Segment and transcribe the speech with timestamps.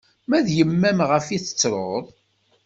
[0.29, 2.05] Ma d yemma-m ɣef i tettruḍ?